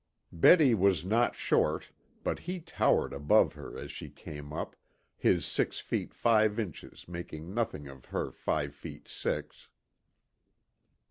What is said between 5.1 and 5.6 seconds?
his